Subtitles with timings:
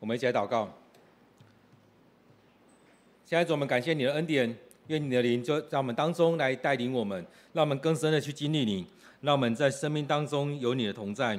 [0.00, 0.68] 我们一起来祷告。
[3.26, 4.56] 现在主，我们感谢你的恩典，
[4.88, 8.86] 愿你的灵就在我们当中来带领我们，让我们更深的去经历你，
[9.20, 11.38] 让我们在生命当中有你的同在。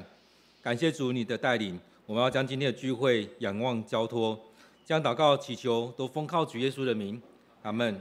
[0.62, 4.40] 感谢主你的带领，我们要将今天的聚会仰望交托，
[4.86, 7.20] 将祷告祈求都奉靠主耶稣的名，
[7.64, 8.00] 阿门。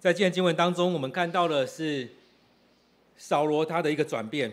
[0.00, 2.08] 在今天经文当中，我们看到的是
[3.18, 4.50] 扫罗他的一个转变，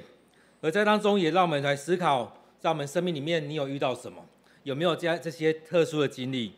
[0.61, 2.37] 而在当中也让我们来思考。
[2.63, 4.25] 在我们生命里面，你有遇到什么？
[4.63, 6.53] 有没有这样这些特殊的经历？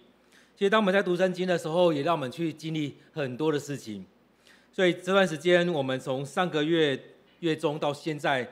[0.55, 4.05] 其实，当我们在读圣经的时候，也让我们去经历很多的事情。
[4.71, 7.01] 所以这段时间，我们从上个月
[7.39, 8.47] 月中到现在，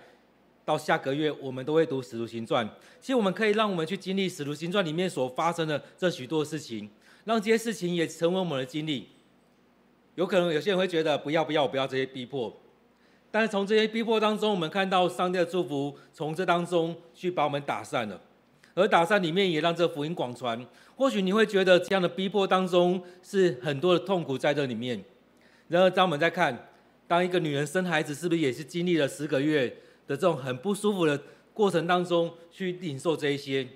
[0.65, 2.67] 到下个月，我们都会读《使徒行传》。
[2.99, 6.89] 其实，我们可以让我们去经历《使徒行传》里面所发生的这许多事情，
[7.25, 9.09] 让这些事情也成为我们的经历。
[10.15, 12.51] 有可能有些人会觉得，不要不要，不要这些逼迫。
[13.33, 18.21] 但是从这些逼迫当中，我们看到上帝的祝福从这当中去把我们打散了，
[18.75, 20.63] 而打散里面也让这福音广传。
[20.95, 25.03] 或许你会觉得这样的逼迫当中是很多的痛苦在这里面。
[25.67, 26.69] 然而，当我们在看，
[27.07, 29.67] 当一个女人生孩子，是不是也是经历了十个月
[30.05, 31.19] 的这种很不舒服的
[31.55, 33.67] 过程当中去领受这一些？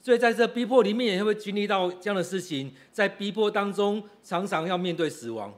[0.00, 5.52] 所以在这逼迫里面也会经历到这样的事情，在逼迫当中常常要面对死亡。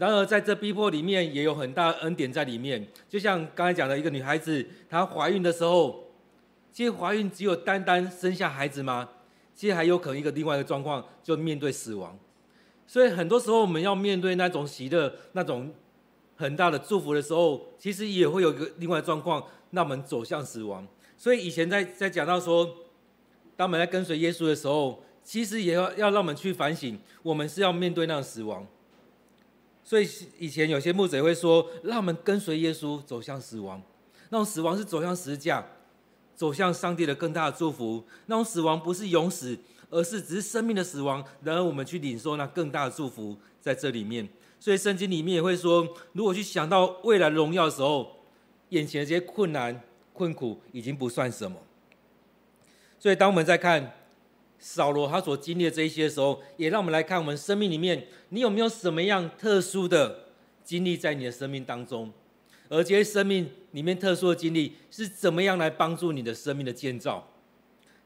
[0.00, 2.88] 然而，在这逼迫里面，也有很大恩典在里面。
[3.06, 6.08] 就像刚才讲的一个女孩子，她怀孕的时候，
[6.72, 9.10] 其实怀孕只有单单生下孩子吗？
[9.54, 12.18] 其实还有可能一个另外一个状况，就面对死亡。
[12.86, 15.70] 所以很多时候，我们要面对那种喜乐、那种
[16.34, 20.88] 很大的祝福的时候，其实也会有一个另外状况，让我们走向死亡。
[21.18, 22.64] 所以以前在在讲到说，
[23.54, 28.66] 当我们在跟随耶稣的时候，其实也要要让我们去反省，我们是要面对那个死亡。
[29.90, 33.82] 所以以前有些牧者也会说，让我们跟随耶稣走向死亡。
[34.28, 35.66] 那种死亡是走向十字架，
[36.36, 38.04] 走向上帝的更大的祝福。
[38.26, 39.58] 那种死亡不是永死，
[39.90, 41.24] 而是只是生命的死亡。
[41.42, 44.28] 然而我们去领受那更大的祝福在这里面。
[44.60, 48.16] 所以圣经里面也会说，如果去想到未来荣耀的时候，
[48.68, 51.58] 眼前的这些困难困苦已经不算什么。
[52.96, 53.92] 所以当我们在看。
[54.60, 60.26] 扫罗他所经历的这一些时候，也让我们来看我们生命里面，你有没有什么样特殊的
[60.62, 62.12] 经历在你的生命当中？
[62.68, 67.26] 而这些生命里面特殊的经历是怎么样来帮助你的生命的建造？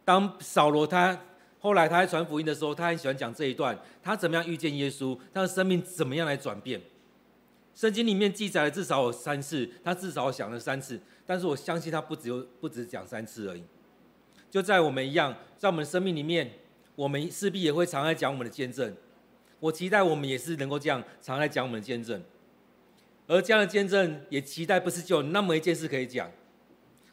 [0.05, 1.21] 当扫罗他
[1.59, 6.81] 后来他在传福音的时候，他很喜欢讲这一段，他怎么样遇见耶稣，他的生命怎么样来转变？
[7.75, 13.65] 圣经里面记载了至少有三次，他至少想了三次，但是我相信他不只有不止讲三次而已。
[14.55, 16.49] 就在我们一样，在我们的生命里面，
[16.95, 18.95] 我们势必也会常来讲我们的见证。
[19.59, 22.23] 我期待我们也是能够这样常来讲我们的见证，
[23.27, 26.31] 而这样的见证也期待不是只有那么一件事可以讲。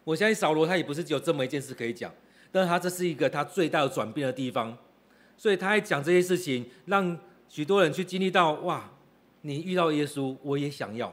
[0.04, 2.14] 我相信扫罗他也不是只有这么一件事可以讲，
[2.52, 4.78] 但是他这是一个他最大的转变的地方，
[5.36, 7.18] 所以他还讲这些事情，让
[7.50, 8.92] 许多人去经历到哇，
[9.42, 11.12] 你遇到耶稣，我也想要。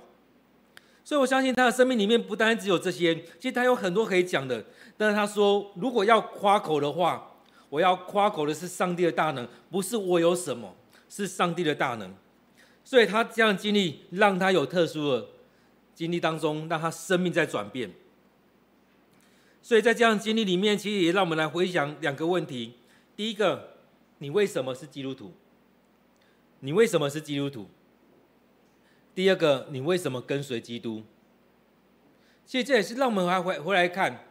[1.08, 4.62] 所以我相信他的生命里面不单只有这些，其实他有很多可以讲的。
[4.94, 7.32] 但是他说，如果要夸口的话，
[7.70, 10.76] 我要夸口的是上帝的大能，不是我有什么，
[11.08, 12.14] 是上帝的大能。
[12.84, 15.26] 所以他这样的经历，让他有特殊的
[15.94, 17.90] 经历当中，让他生命在转变。
[19.62, 22.74] 所以在这样的经历里面，其实也让我们来回想两个问题：
[23.16, 23.78] 第一个，
[24.18, 25.32] 你为什么是基督徒？
[26.60, 27.66] 你为什么是基督徒？
[29.18, 31.02] 第二个，你为什么跟随基督？
[32.46, 34.24] 其实这也是让我们还回回来看，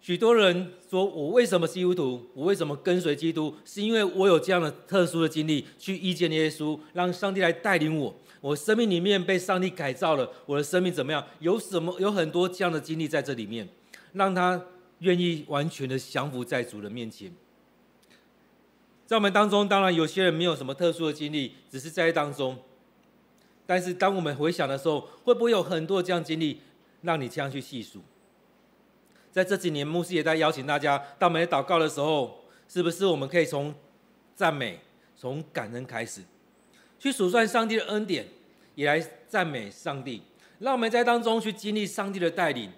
[0.00, 2.30] 许多人说我为什么基督徒？
[2.32, 3.54] 我为什么跟随基督？
[3.66, 8.14] 是因为我有这样的特殊的经历，去遇见耶稣，让上帝来带领我。
[8.40, 11.22] 我生命里面被上帝改造了，我的生命怎么样？
[11.40, 11.94] 有什么？
[12.00, 13.68] 有很多这样的经历在这里面，
[14.14, 14.64] 让他
[15.00, 17.30] 愿意完全的降服在主的面前。
[19.04, 22.56] 在我们当中，当然有些人没有什么特殊的经历，只是在当中。
[23.70, 26.60] 但是，当我们回想的时候，会不会有很多这样经历，
[27.02, 28.00] 让你这样去细数？
[29.30, 33.72] 在这几年，牧师也在邀请大家，当我们祷告的时候，是不是我们可以从
[34.34, 34.80] 赞美、
[35.16, 36.20] 从感恩开始，
[36.98, 38.26] 去数算上帝的恩典，
[38.74, 40.20] 也来赞美上帝，
[40.58, 42.72] 让我们在当中去经历上帝的带领。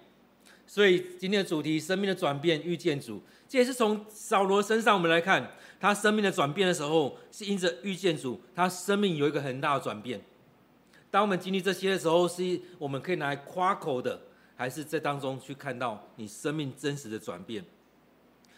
[0.67, 3.19] 所以，今天的主题：生命的转变，遇见主。
[3.49, 10.21] 这也是从扫罗身上我们来看，他生命的转变的时候，是因着遇见主，他生命有一个很大的转变。
[11.13, 14.19] 当我们经历这些的时候，是我们可以拿来夸口的，
[14.55, 17.63] 还是在当中去看到你生命真实的转变？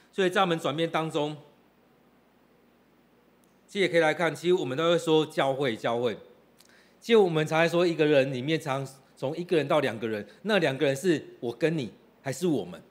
[0.10, 1.36] 所以在我们转变当中，
[3.68, 6.18] 其实也可以来看，其实我们都会说教会，教会。
[7.02, 8.88] 其实我们常常说一个人里面，常
[9.18, 11.92] 从一个人到两个人，那两个人是我跟你，
[12.22, 12.82] 还是我们？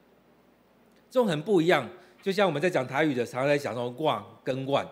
[1.10, 1.88] 这种很不一样。
[2.20, 4.86] 就像我们在讲台语的，常常在讲说“哇”跟“万”。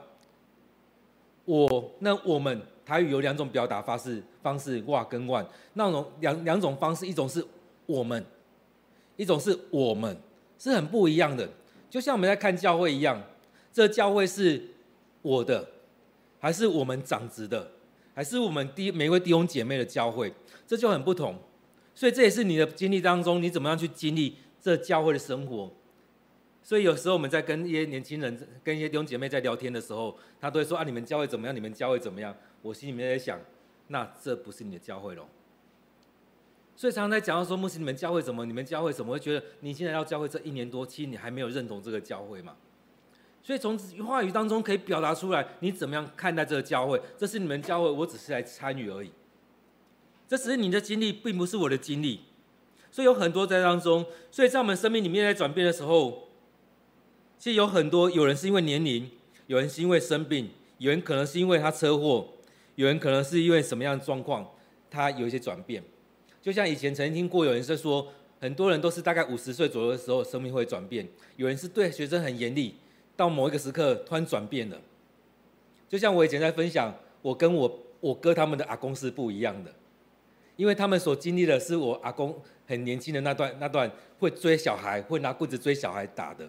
[1.45, 7.44] 我那我们台语有两种表达方式，方式“哇”跟“万”，那种两两种方式，一种是
[7.87, 8.25] 我们，
[9.17, 10.17] 一种是我们，
[10.58, 11.49] 是很不一样的。
[11.88, 13.23] 就像我们在看教会一样，
[13.73, 14.62] 这教会是
[15.23, 15.69] 我的，
[16.40, 17.70] 还是我们长子的，
[18.14, 20.32] 还是我们弟每位弟兄姐妹的教会，
[20.67, 21.37] 这就很不同。
[21.94, 25.70] 所以这也是你的经历当中，你怎么样去经历这教会的生活。
[26.62, 31.55] 所以有时候我们在跟一些年轻人、跟一些弟兄姐妹在聊天的时候，他都会说：“啊，你们教会怎么样？
[31.55, 33.38] 你们教会怎么样？”我心里面在想，
[33.88, 35.26] 那这不是你的教会喽。
[36.75, 38.47] 所以常常在讲到说，牧师，你们教会怎么？
[38.47, 42.56] 你们教会怎么会觉得你现在要教会这一年多，其实你还没有认同这个教会嘛？
[43.43, 43.76] 所以从
[44.06, 47.00] 话语当中可以表达出来，你怎么样看待这个教会？
[47.19, 49.11] 这是你们教会，我只是来参与而已。
[50.26, 52.20] 这只是你的经历，并不是我的经历。
[52.91, 56.29] 所以有很多在当中，所以在我们生命里面在转变的时候。
[57.38, 59.11] 其实有很多，有人是因为年龄，
[59.49, 62.29] 有人是因为生病，有人可能是因为他车祸，
[62.75, 64.49] 有人可能是因为什么样的状况，
[64.91, 65.83] 他有一些转变。
[66.41, 68.09] 就像以前曾经听过有人在说，
[68.41, 71.07] 很多人都是大概五十岁左右的时候，生命会转变。
[71.37, 72.75] 有人是对学生很严厉，
[73.17, 74.81] 到某一个时刻突然转变了。
[75.89, 79.73] 就像我以前在分享，我跟我我哥他们的阿公是不一样的，
[80.57, 86.49] 因为他们所经历的是我阿公很年轻的那段那段会追小孩，会拿棍子追小孩打的。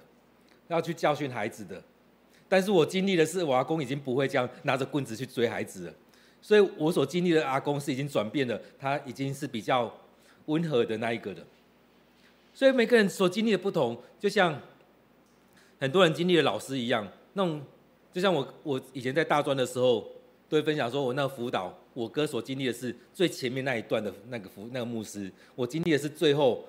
[0.70, 1.84] 要去教训孩子的，
[2.48, 5.94] 但是我经历的是，我阿公已经不会这样拿着棍子去追孩子了，
[6.44, 9.92] 所以我所经历的阿公是已经转变了，他已经是比较
[10.46, 11.38] 温和的那一个了。
[12.54, 14.62] 所以每个人所经历的不同，就像
[15.80, 17.62] 很多人经历的老师一样，那种
[18.12, 20.06] 就像我我以前在大专的时候，
[20.48, 26.64] 都会分享说，我那个辅导，我哥所经历的是最前面那一段的那个辅那个牧师，我经历的是最后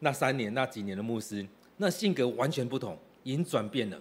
[0.00, 1.46] 那三年那几年的牧师，
[1.78, 2.98] 那性格完全不同。
[3.24, 3.96] 已经转变了。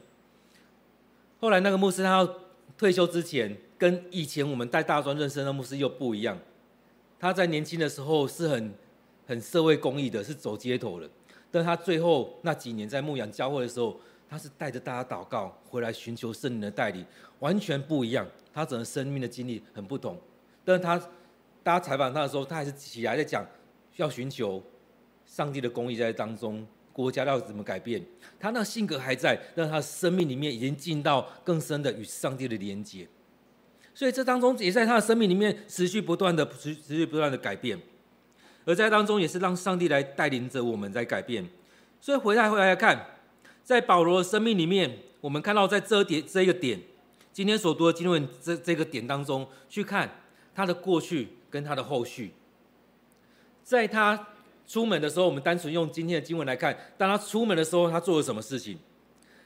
[1.39, 2.35] 后来那个牧师他要
[2.75, 6.38] 退休之前，跟以前我们带大专认识的牧师又不一样。
[7.19, 8.72] 他在年轻的时候是很
[9.25, 11.10] 很社会公益的，是走街头的。
[11.50, 14.00] 但他最后那几年在牧羊教会的时候，
[14.30, 17.04] 他是带着大家祷告，回来寻求圣灵的带领，
[17.39, 18.24] 完全不一样。
[18.54, 20.16] 他整个生命的经历很不同。
[20.63, 21.00] 但是他
[21.63, 23.44] 大家采访他的时候，他还是起来在讲，
[23.95, 24.62] 要寻求
[25.25, 26.63] 上帝的公义在当中。
[26.94, 28.06] 国家要怎么改变？
[28.39, 33.07] 他那性格还在，但他生命里面已经进到更深的与上帝的连接。
[33.93, 37.79] 所以这当中也在他的生命里面持续不断的、持持续不断的改变，
[38.65, 41.47] 而在当中也是让上帝来带领着我们在改变。
[41.99, 43.17] 所以回来回来看，
[43.63, 46.79] 在保罗的生命里面，我们看到在这点这一个点，
[47.31, 50.09] 今天所读的经文这这个点当中去看
[50.55, 52.33] 他的过去跟他的后续，
[53.63, 54.27] 在他。
[54.67, 56.73] 出门的时候，我们单纯用今天的经文来看。
[56.97, 58.77] 当他出门的时候，他做了什么事情？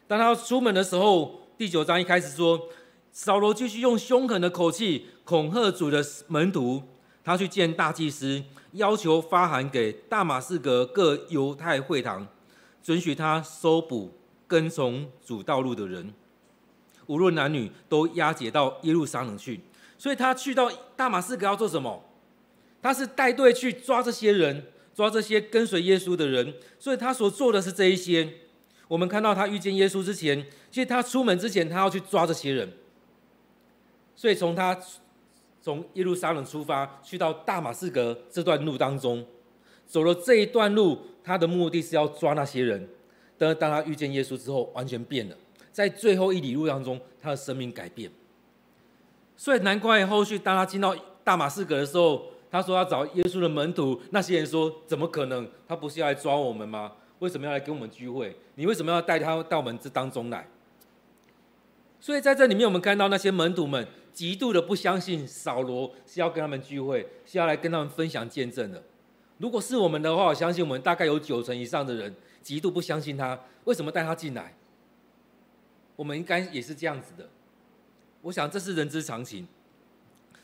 [0.07, 2.69] 当他出门的时候，第九章一开始说，
[3.15, 6.83] 扫罗继续用凶狠的口气恐吓主的门徒。
[7.23, 12.27] 他去见大祭司，要求发函给大马士革各犹太会堂，
[12.83, 14.13] 准许他搜捕
[14.45, 16.13] 跟从主道路的人，
[17.07, 19.61] 无论男女，都押解到耶路撒冷去。
[19.97, 22.03] 所以他去到大马士革要做什么？
[22.81, 24.65] 他是带队去抓这些人。
[24.93, 28.29] 抓这些跟随耶稣的人，所以他所做的是这一些。
[28.87, 32.71] 我们看到他遇见耶稣之前，其实他出门之前，他要去抓这些人。
[34.15, 34.77] 所以从他
[35.61, 39.25] 从耶路撒冷出发，去到大马士革这段路当中，
[39.85, 42.87] 走了这一段路，他的目的是要抓那些人。
[43.37, 45.35] 但当他遇见耶稣之后，完全变了。
[45.71, 48.09] 在最后一里路当中，他的生命改变。
[49.35, 52.27] 所以难怪后续当他进到大马士革的时候。
[52.51, 55.45] 他说要找耶稣的门徒，那些人说怎么可能？
[55.67, 56.93] 他不是要来抓我们吗？
[57.19, 58.33] 为什么要来跟我们聚会？
[58.53, 60.47] 你为什么要带他到我们这当中来？
[61.99, 68.81] 所以在这里面，我们看到那些门徒们极度的不相信扫罗是要跟他们聚会，是要来跟他们分享见证的。
[69.37, 74.55] 如果是我们的话，我相信我们大概有九成以上的人极度不相信他，为什么带他进来？
[75.97, 77.27] 我们应该也是这样子的。
[78.21, 79.45] 我想这是人之常情。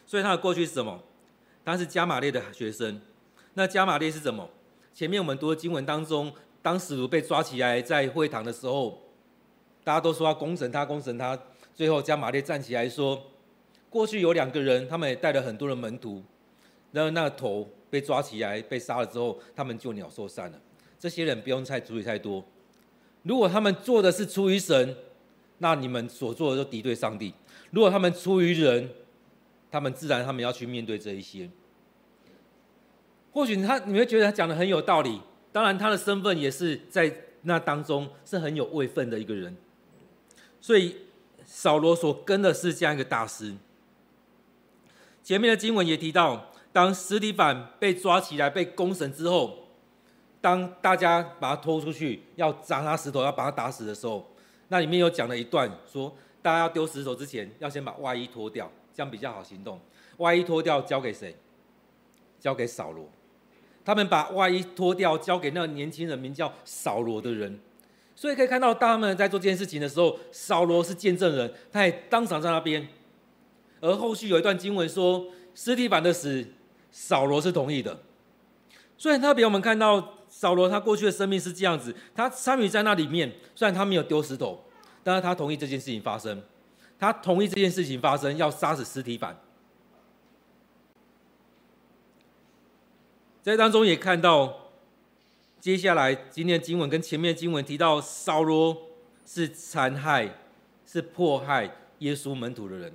[0.05, 1.01] 所以他的过去是什么？
[1.63, 2.99] 他是加马列的学生，
[3.53, 4.49] 那加马列是什么？
[4.93, 9.01] 前面我们读的经文当中，当使徒被抓起来在会堂的时候，
[9.85, 11.39] 大家都说要公审他，公审他。
[11.73, 13.30] 最后加玛列站起来说：
[13.91, 16.24] 过去有两个人，他们也带了很多的门徒，
[16.93, 20.57] 然后那个头被抓起来被杀了之后，他们就鸟兽散了。
[20.98, 22.41] 这些人不用太注意太多。
[23.24, 24.95] 如果他们做的是出于神，
[25.57, 27.33] 那你们所做的就敌对上帝；
[27.71, 28.89] 如果他们出于人，
[29.69, 31.50] 他们自然，他们要去面对这一些。
[33.33, 35.19] 或许他你会觉得他讲的很有道理，
[35.51, 39.53] 当然他的身份也是在那当中是很有位分的一个人。
[40.62, 40.95] 所以
[41.43, 43.53] 扫罗所跟的是这样一个大师。
[45.23, 49.67] 前面的经文也提到，当司提反被抓起来被公审之后，
[50.41, 54.27] 当大家把他拖出去要砸他石头要把他打死的时候，
[54.69, 59.79] 那里面有讲了一段说，大家要丢石头之前要先把外衣脱掉，这样比较好行动。
[60.17, 61.35] 外衣脱掉交给谁？
[62.39, 63.07] 交给扫罗。
[63.85, 67.59] 他们把外衣脱掉交给那个年轻人，名叫扫罗的人。
[68.15, 72.87] 所以可以看到，当他们在做这件事情的时候，扫罗是见证人，他也当场在那边。
[73.81, 76.45] 而后续有一段经文说，司提反的死，
[76.91, 78.00] 扫罗是同意的。
[78.97, 84.63] 所以特别我们看到扫罗他过去的生命是这样子，他参与在那里面，虽然他没有丢石头，
[85.03, 86.41] 但是他同意这件事情发生，
[87.00, 89.35] 他同意这件事情发生，要杀死司提反。
[93.41, 94.69] 在当中也看到，
[95.59, 98.77] 接下来今天的经文跟前面的经文提到，扫罗
[99.25, 100.38] 是残害、
[100.85, 102.93] 是迫害耶稣门徒的人。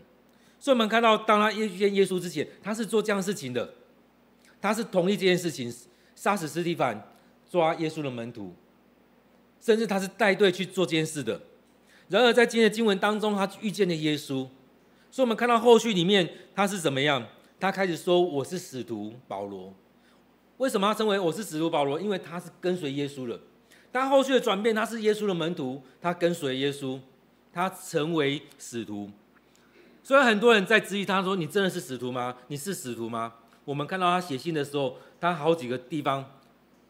[0.66, 3.72] 所以我们看到，当他遇见耶稣之前，他是做这样事情的，
[4.60, 5.72] 他是同意这件事情，
[6.16, 7.08] 杀死斯蒂凡，
[7.48, 8.52] 抓耶稣的门徒，
[9.60, 11.40] 甚至他是带队去做这件事的。
[12.08, 14.48] 然而在今天的经文当中，他遇见了耶稣，
[15.08, 17.24] 所以我们看到后续里面他是怎么样？
[17.60, 19.72] 他开始说：“我是使徒保罗。”
[20.58, 22.00] 为什么他称为我是使徒保罗？
[22.00, 23.38] 因为他是跟随耶稣的。
[23.92, 26.98] 但后续的转变，他是耶稣的门徒，他跟随耶稣，
[27.52, 29.08] 他成为使徒。
[30.06, 32.36] 虽然很多人在质疑他说：“你真的是使徒吗？
[32.46, 33.32] 你是使徒吗？”
[33.66, 36.24] 我们看到他写信的时候，他好几个地方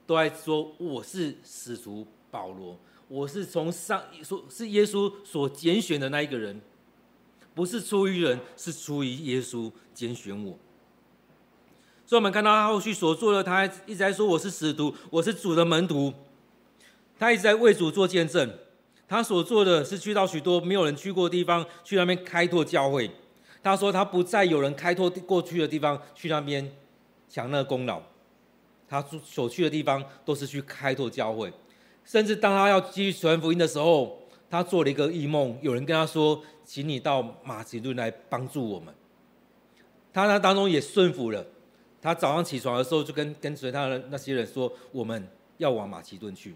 [0.06, 6.60] 都在说：“我是使徒保罗，我是从上说是耶稣所拣选的那一个人，
[7.54, 10.58] 不是出于人，是出于耶稣拣选我。”
[12.04, 16.12] 所以，我们看到他后续所做的，他一直在说：“我是使徒，我是主的门徒。”
[17.18, 18.58] 他一直在为主做见证。
[19.08, 23.10] 他所做的是去到许多没有人去过的地方，去那边开拓教会。
[23.62, 26.70] 他说他不再有人开拓过去的地方去那边
[27.28, 28.00] 抢那个功劳。
[28.88, 31.52] 他所去的地方都是去开拓教会，
[32.04, 34.16] 甚至当他要继续传福音的时候，
[34.48, 38.94] 他做了一个异梦，有人跟他说：“请你到马其顿来帮助我们。”
[40.14, 41.44] 他那当中也顺服了。
[42.00, 46.54] 他早上起床的时候就跟跟随他的那些人说：“我们要往马其顿去。”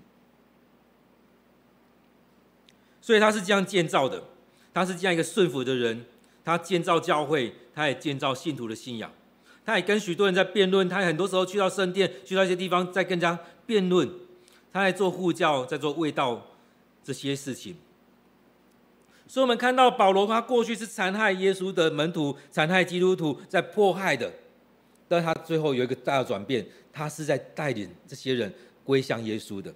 [3.00, 4.22] 所以他是这样建造的，
[4.72, 6.04] 他是这样一个顺服的人，
[6.44, 9.10] 他建造教会，他也建造信徒的信仰，
[9.64, 14.08] 他也跟许多人在辩论，他也很多时候去到圣殿，去到一些地方在跟人家辩论，
[14.72, 16.46] 他在做护教，在做卫道
[17.02, 17.76] 这些事情。
[19.26, 24.32] 所以，我们看到保罗他过去是残害耶稣的门徒，残害基督徒，在迫害的，
[25.06, 28.52] 但他最后有一个大的转变，他是在带领这些人
[28.84, 29.72] 归向耶稣的。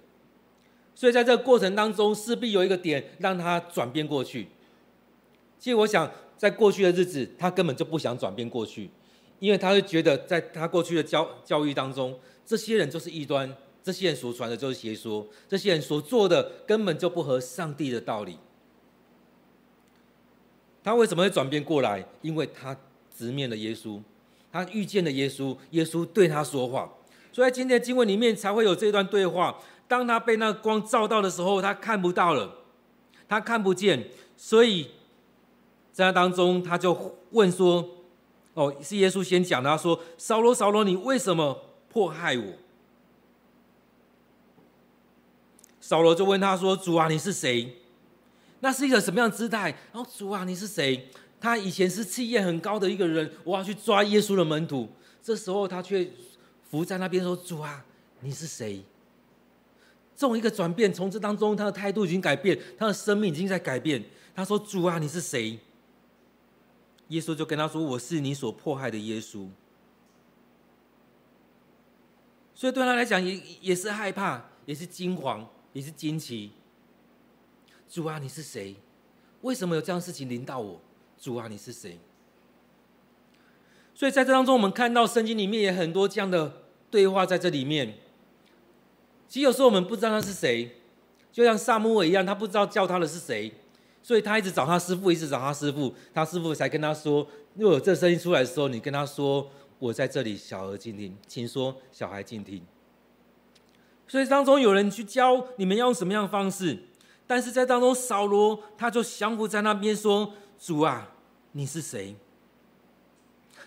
[0.95, 4.47] 所以在这个过程当中，势必有一个点让他转变过去。
[5.59, 8.89] 其实我想，在过去的日子，他根本就不想转变过去，
[9.39, 18.37] 因为他会觉得，在他过去的教教育当中，这些人就是异端，这些人所传的就是邪说，这些人所做的根本就不合上帝的道理。
[20.83, 22.07] 他为什么会转变过来？
[22.21, 22.77] 因为他
[23.17, 23.99] 直面了耶稣，
[24.51, 26.93] 他遇见了耶稣，耶稣对他说话，
[27.31, 29.57] 所以在今天的经文里面才会有这段对话。
[29.87, 32.55] 当他被那个光照到的时候，他看不到了，
[33.27, 34.89] 他看不见，所以
[35.93, 37.87] 在那当中，他就问说
[38.55, 42.43] ：“哦，是耶稣先讲，他说：‘扫罗，扫罗，你为什么迫害我？’
[45.79, 47.77] 扫罗就问他说：‘主啊，你是谁？’
[48.61, 49.69] 那是一个什么样的姿态？
[49.93, 51.07] 然后主啊，你是谁？
[51.39, 54.89] 他以前是气焰很高的一个人，我要去抓耶稣的门徒，
[55.21, 56.09] 这时候他却
[56.63, 57.85] 伏在那边说：‘主啊，
[58.21, 58.83] 你是谁？’
[60.15, 64.03] 这种一个转变，从这当中，他的态度已经改变，他的生命已经在改变。
[64.33, 65.59] 他说：“主啊，你是谁？”
[67.09, 69.47] 耶稣就跟他说：“我是你所迫害的耶稣。”
[72.55, 76.51] 所以对他来讲，也也是害怕，也是惊惶，也是惊奇。
[77.89, 78.75] 主啊，你是谁？
[79.41, 80.81] 为什么有这样事情临到我？
[81.17, 81.99] 主啊，你是谁？
[83.93, 87.97] 所以在这当中，我们看到圣经里面也很多这样的对话在这里面。
[89.27, 90.69] 其实有时候我们不知道他是谁，
[91.31, 93.51] 就像撒母耳一样，他不知道叫他的是谁，
[94.01, 102.61] 所以他一直找他师傅，一直找他师傅，他师傅才跟他说：若有这声音出来的时候，你跟他说：我在这里，小儿静听，请说，小孩静听。
[104.07, 106.77] 所以当中有人去教你们要用什么样的方式，
[107.27, 111.09] 但是在当中扫罗他就降服在那边说：主啊，
[111.53, 112.15] 你是谁？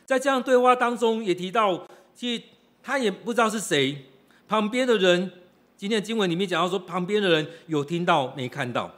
[0.07, 2.43] 在这样对话当中也提到，其实
[2.83, 4.07] 他也不知道是谁，
[4.49, 5.33] 旁边的人。
[5.79, 8.93] 今天的经文里面讲到说，旁边的人有听到没看到，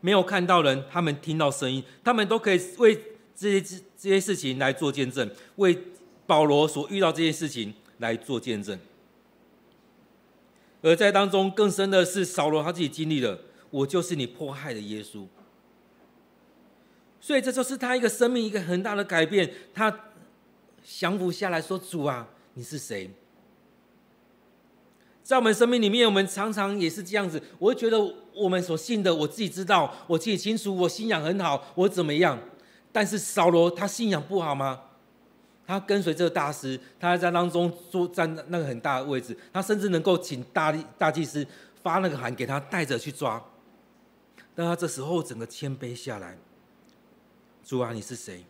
[0.00, 2.98] 没有看到人，他们听到声音，他们都可以为
[3.36, 5.78] 这些这些事情来做见证，为
[6.26, 8.78] 保罗所遇到这件事情来做见证。
[10.80, 13.38] 而在当中更深的是，扫罗他自己经历了，
[13.68, 15.26] 我就是你迫害的耶稣。
[17.20, 19.94] 所以这就是他一个生命一个很大的改变，他
[20.82, 23.10] 降服下来说：“主啊，你是谁？”
[25.24, 27.42] 在我们生命里面，我们常常也是这样子。
[27.58, 27.98] 我会觉得
[28.34, 32.38] 我们所信的，我自己知道，我自己清楚，我信仰很好，我怎么样？
[32.92, 34.82] 但是扫罗他信仰不好吗？
[35.66, 41.44] 他跟随这个大师，他在当中坐站那个很大的位置，他甚至能够请大大祭司
[41.82, 43.42] 发那个函给他带着去抓。
[44.54, 46.36] 但他这时候整个谦卑下来。
[47.64, 48.44] 主啊，你是谁？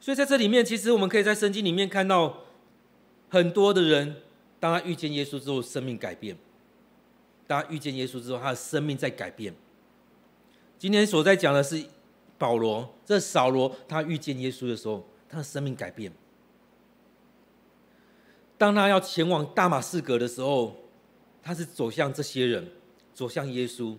[0.00, 2.38] 所以在这里面，其实我们可以在圣经里面看到
[3.30, 4.16] 很多的人，
[4.58, 6.36] 当他遇见耶稣之后，生命改变；
[7.46, 9.54] 当他遇见耶稣之后，他的生命在改变。
[10.78, 11.84] 今天所在讲的是
[12.36, 16.12] 保罗，这扫罗他遇见耶稣的时候，他的生命改变。
[18.58, 20.76] 当他要前往大马士革的时候，
[21.42, 22.68] 他是走向这些人，
[23.14, 23.96] 走向耶稣。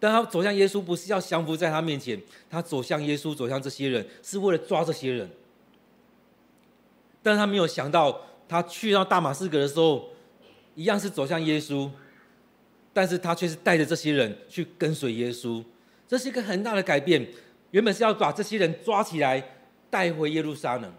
[0.00, 5.28] 但他走向耶稣，不是要降服在他面前，他走向耶稣，走向这些人，是为了抓这些人。
[7.20, 10.08] 但他没有想到，他去到大马士革的时候，
[10.74, 11.90] 一样是走向耶稣，
[12.92, 15.62] 但是他却是带着这些人去跟随耶稣，
[16.06, 17.28] 这是一个很大的改变。
[17.72, 19.56] 原本是要把这些人抓起来
[19.90, 20.90] 带回耶路撒冷，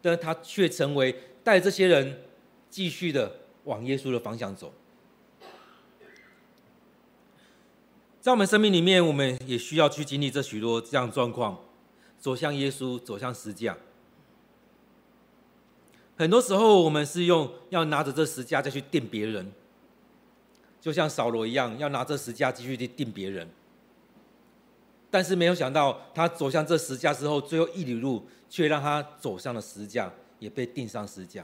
[0.00, 2.22] 但他却成为带这些人
[2.70, 3.32] 继续的
[3.64, 4.72] 往耶稣的方向走。
[8.20, 11.58] 在我们生命里面，我们也需要去经历这许多这样状况，
[12.20, 13.76] 走向耶稣，走向十架。
[16.20, 19.50] 很多时候，我们是用要拿着这十架再去钉别人，
[20.78, 23.48] 就像扫罗一样，要拿这十架继续去钉别人。
[25.10, 31.42] 但是没有想到，他走向这十架之后，最后一里路却让他走向了十架，也被钉上十架。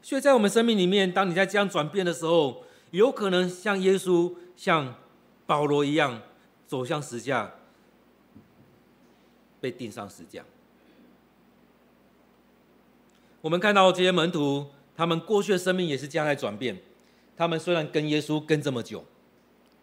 [0.00, 4.94] 所以在我们生命里面，当你在这样转变的时候，有可能像耶稣、像
[5.44, 6.22] 保罗一样
[6.66, 7.52] 走向十架，
[9.60, 10.42] 被钉上十架。
[13.40, 16.76] 我们看到这些门徒，他们过去的生命也是这样在转变。
[17.36, 19.04] 他们虽然跟耶稣跟这么久，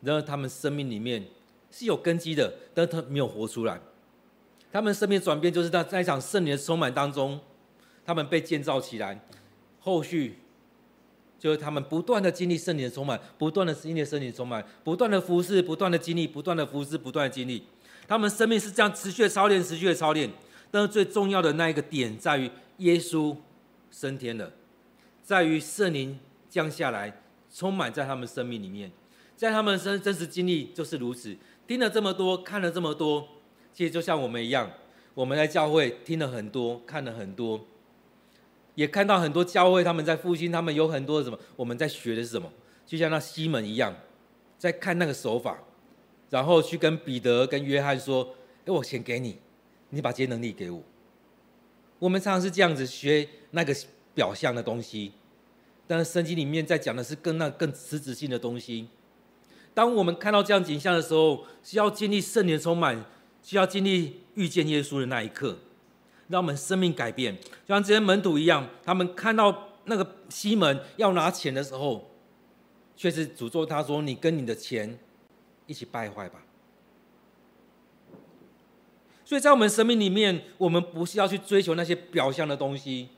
[0.02, 1.24] 然而他们生命里面
[1.72, 3.80] 是有根基的，但他没有活出来。
[4.72, 7.40] 他们生命转变，就是在在一场圣灵的充满当中，
[8.06, 9.24] 他们被建造起来，
[9.80, 10.40] 后续。
[11.40, 17.62] 就是他们不断的经历圣灵的充满，不断的经历圣灵的充满，不断的服侍，不断的经历，不断的服侍，不断的经历。
[18.08, 20.30] 他们生命是这样持续的操练，持续的操练。
[20.72, 23.36] 但是最重要的那一个点在于耶稣
[23.92, 24.52] 升天了，
[25.24, 27.22] 在于圣灵降下来，
[27.54, 28.92] 充满在他们生命里面。
[29.36, 31.36] 在他们生真实经历就是如此。
[31.68, 33.28] 听了这么多，看了这么多，
[33.74, 34.72] 其实就像我们一样，
[35.14, 37.66] 我们在教会听了很多，看了很多。
[38.76, 41.38] 也看到很多教会，他们在复兴，他们有很多什么？
[41.56, 42.52] 我们在学的是什么？
[42.86, 43.96] 就像那西门一样，
[44.58, 45.58] 在看那个手法，
[46.30, 49.40] 然后去跟彼得、跟约翰说：“哎，我钱给你，
[49.90, 50.82] 你把这些能力给我。”
[52.04, 53.74] 我们常常是这样子学那个
[54.14, 55.14] 表象的东西，
[55.88, 58.90] 但是圣经里面在讲的是更那更实质性的东西。
[59.74, 63.06] 当我们看到这样景象的时候，需要经历圣灵充满，
[63.42, 65.58] 需要经历遇见耶稣的那一刻。
[66.28, 72.12] 让我们生命改变，就像这些门徒一样，他们看到那个西门要拿钱的时候，
[72.98, 75.00] 却是诅咒他说：“你跟你的钱
[75.68, 76.44] 一起败坏吧。”
[79.26, 83.10] 所以在我们生命里面，我们不是要去追求那些表象的东西。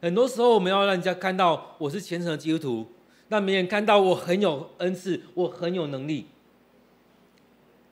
[0.00, 2.86] 很多时候，我们要让人家看到我是虔诚的基督徒，
[3.28, 6.26] 让别人看到我很有恩赐，我很有能力。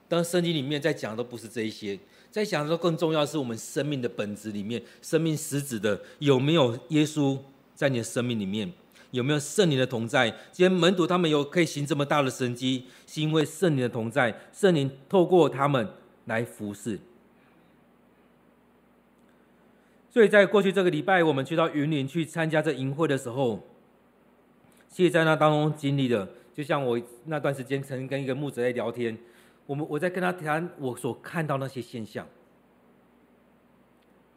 [0.09, 1.99] 但圣经里面在讲的都不是这一些。
[2.31, 7.37] 在想说，更重要的是我们生命的本质里面，生命实质的有没有耶稣
[7.75, 8.73] 在你的生命里面？
[9.11, 10.29] 有没有圣灵的同在？
[10.53, 15.89] 今天门徒他们有可以行这么大的神迹，是因为圣灵的同在，圣灵透过他们
[16.27, 17.01] 来服侍。
[20.17, 23.61] 所以在过去这个礼拜，我们去到云林去参加这营会的时候，
[24.89, 29.19] 其实在那当中经历的，就像我那段时间曾经跟一个牧者在聊天。
[29.67, 32.27] 我们我在跟他谈我所看到那些现象，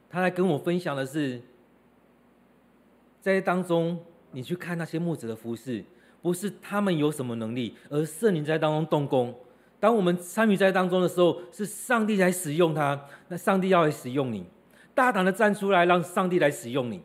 [0.10, 1.42] 他来跟我分享的是，
[3.22, 5.86] 在当中你去看那些牧者的服饰，
[6.22, 9.34] 不是他们有什么能力，而是你在当中动工。
[9.80, 14.46] 当我们参与在当中的时候，是上帝来使用他，那上帝要来使用你，
[15.00, 17.02] 大胆的站出来，让上帝来使用你。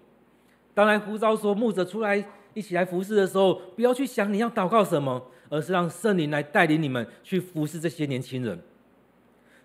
[0.74, 8.58] 当来呼召说牧者出来一起来服侍的时候，不要去想你要祷告什么，而是让圣灵来带领你们去服侍这些年轻人。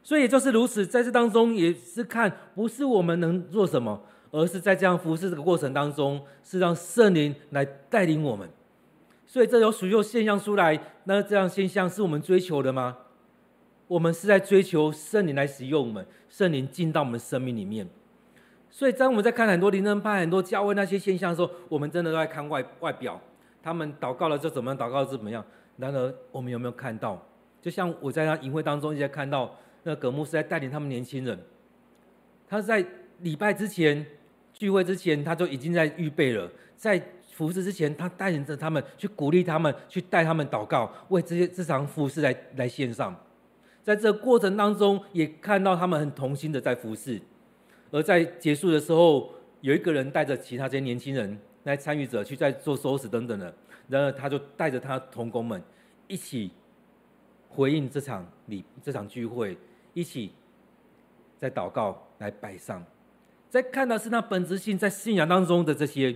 [0.04, 8.48] 所以也就是如此，在这当中也是看不是我们能做什么，而是在这样服侍这个过程当中，是让圣灵来带领我们。
[9.26, 12.96] 所以这有许多现象出来，那这样现象是我们追求的吗？
[13.88, 17.90] 我们是在追求圣灵来使用我们，圣灵进到我们生命里面。
[18.72, 23.20] 所以，当我们在看很多灵恩派、很多教会那些现象的时候，我们真的都在看外外表，
[23.64, 25.44] 他们祷告了就怎么样，祷告怎么样。
[25.78, 27.20] 然而，我们有没有看到？
[27.62, 29.54] 就像我在那营会当中，一直在看到
[29.84, 31.38] 那葛牧师在带领他们年轻人，
[32.48, 32.86] 他在
[33.20, 34.06] 礼拜之前、
[34.54, 37.02] 聚会之前，他就已经在预备了，在
[37.34, 43.16] 服侍之前，他带领着他们去鼓励他们，去带他们祷告，为这些这场服侍来来献上。
[43.82, 47.20] 在这过程当中，也看到他们很同心的在服侍。
[47.92, 53.52] 而在结束的时候，有一个人带着其他这些年轻人来参与者去在做收拾等等的，
[53.88, 55.62] 然后他就带着他同工们
[56.08, 56.52] 一起
[57.50, 59.58] 回应这场礼这场聚会，
[59.96, 60.32] 一起
[61.38, 62.86] 在祷告来摆上。
[63.50, 66.16] 在看的是那本质性在信仰当中的这些，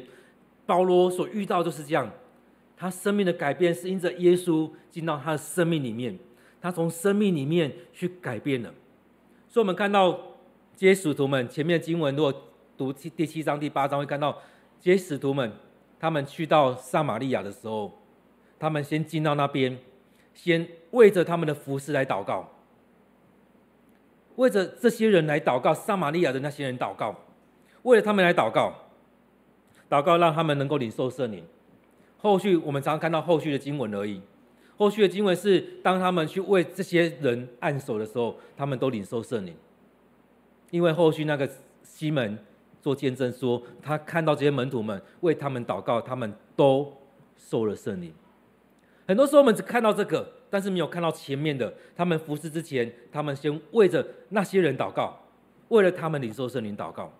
[0.67, 2.11] 保罗所遇到就是这样，
[2.77, 6.19] 他生命的改变是因着耶稣进到他的生命里面，
[6.61, 8.71] 他从生命里面去改变了。
[9.49, 10.32] 所以我们看到。
[10.75, 12.33] 这些使徒们，前面的经文如果
[12.75, 14.41] 读第七章、第八章，会看到
[14.81, 15.51] 这些使徒们，
[15.99, 17.91] 他们去到撒玛利亚的时候，
[18.57, 19.77] 他们先进到那边，
[20.33, 22.49] 先为着他们的服侍来祷告，
[24.35, 27.15] 为着这些人来祷告，撒玛利亚的那些人祷告，
[27.83, 28.73] 为了他们来祷告，
[29.87, 31.45] 祷告让他们能够领受圣灵。
[32.17, 34.19] 后续我们常常看到后续的经文而已，
[34.75, 39.55] 后续的经文是当他们去为这些人按手的时候，他们都领受圣灵。
[40.73, 41.47] 因为后续那个
[41.83, 42.35] 西门
[42.81, 46.91] 做见证说，他看到这些门徒们为他们祷告，他们都
[47.37, 48.11] 受了圣灵。
[49.07, 51.71] 很多时候我们只看到这个，但是没有看到前面的。
[51.95, 55.15] 他们服侍之前，他们先为着那些人祷告，
[55.67, 57.13] 为了他们领受圣灵祷告。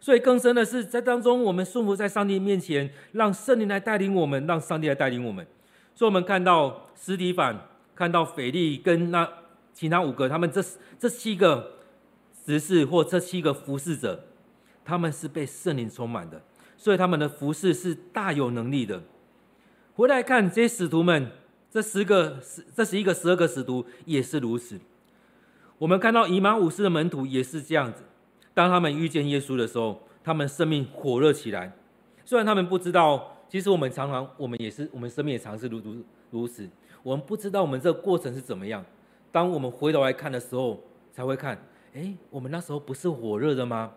[0.00, 5.46] 所以更深的是，在当中我们顺服在上帝面前，让圣灵来带领我们，让上帝来带领我们。
[5.94, 7.56] 所以我们看到司提反，
[7.94, 9.28] 看到腓利跟那
[9.72, 10.60] 其他五个，他们这
[10.98, 11.78] 这七个。
[12.44, 14.24] 执事或这七个服侍者，
[14.84, 16.42] 他们是被圣灵充满的，
[16.76, 19.02] 所以他们的服侍是大有能力的。
[19.94, 21.30] 回来看这些使徒们，
[21.70, 24.80] 这十个十、这十一个、十二个使徒也是如此。
[25.78, 28.02] 我们看到以马忤斯的门徒也是这样子，
[28.52, 31.72] 当他们遇见耶稣的时候，他们生命火热起来。
[32.24, 35.96] 虽然他们不知道，其实我们常常，我们也是，我们生命也常是如如
[36.30, 36.68] 如此。
[37.02, 38.84] 我们不知道我们这个过程是怎么样，
[39.32, 41.58] 当我们回头来看的时候，才会看。
[41.94, 43.92] 哎，我们那时候不是火热的吗？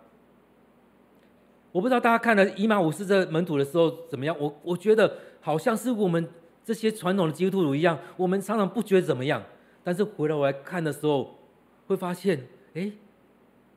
[1.71, 4.35] 我不知道大家看了以马忤斯这门徒的时候怎么样。
[4.39, 6.27] 我我觉得好像是我们
[6.63, 9.43] 这些传统的基督徒一样，我们常常不觉得怎么样，
[9.83, 11.35] 但是回头来看的时候，
[11.87, 12.91] 会发现，哎，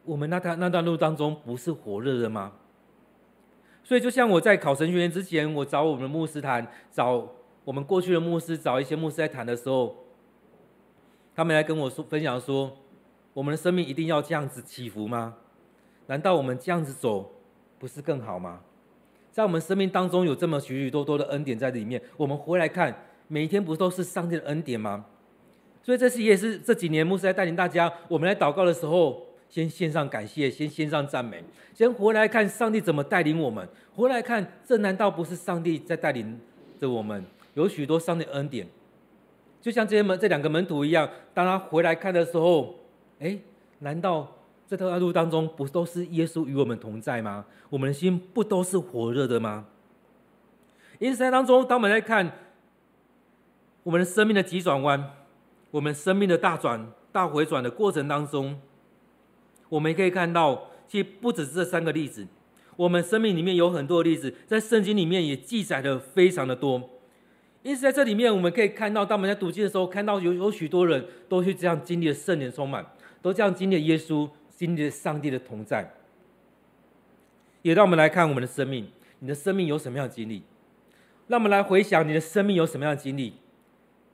[0.05, 2.52] 我们那段那段路当中不是火热的吗？
[3.83, 7.29] 所以就像我在考神学院之前，我找我们的牧师谈，找
[7.64, 9.94] 我们过去的牧师，找一些牧师在谈的时候，
[11.35, 12.76] 他们来跟我说分享说。
[13.37, 15.35] 我们的生命一定要这样子起伏吗？
[16.07, 17.35] 难道我们这样子走
[17.79, 18.61] 不是更好吗？
[19.31, 22.96] 在我们生命当中有这么许许多多的恩典在里面，我们回来看，
[23.29, 25.05] 每一天不都是上帝的恩典吗？
[25.83, 31.44] 所以这次也是这几年牧师在带领大家，我们来祷告的时候，先献上感谢，先献上赞美，
[31.75, 36.40] 先回来看上帝怎么带领我们，回来看这难道不是上帝在带领
[36.81, 37.22] 着我们？
[37.53, 38.66] 有许多上帝恩典，
[39.61, 42.75] 就像这些门这两个门徒一样，当他回来看的时候。
[43.18, 43.38] 哎，
[43.79, 44.37] 难道
[44.68, 47.46] 这条路当中不都是耶稣与我们同在吗？
[47.70, 49.66] 我们的心不都是火热的吗？
[50.98, 52.33] 因此，在当中，当我们在看
[53.83, 55.12] 我们的生命的急转弯，
[55.70, 58.61] 我们生命的大转大回转的过程当中，
[59.68, 62.26] 我们可以看到，其实不只是这三个例子，
[62.76, 66.90] 我们生命里面有很多的例子，在圣经里面也记载的非常的多。
[67.62, 72.87] 因此，在这里面，我们可以看到，当我们在读经的时候，看到有有许多人都去这样经历了圣灵充满。
[73.26, 75.92] 都这样经历耶稣，经历上帝的同在，
[77.62, 78.86] 也让我们来看我们的生命。
[79.18, 80.44] 你的生命有什么样的经历？
[81.26, 83.32] 让我们来回想你的生命有什么样的经历。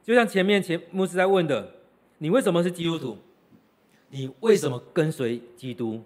[0.03, 1.75] 就像前面前牧师在问的，
[2.16, 3.18] 你为什么是基督徒？
[4.09, 6.01] 你为什么跟随基督？